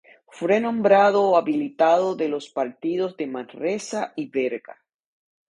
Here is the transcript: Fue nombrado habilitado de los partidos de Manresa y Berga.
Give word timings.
Fue 0.29 0.59
nombrado 0.59 1.37
habilitado 1.37 2.15
de 2.15 2.27
los 2.27 2.49
partidos 2.49 3.15
de 3.17 3.27
Manresa 3.27 4.13
y 4.15 4.29
Berga. 4.31 4.79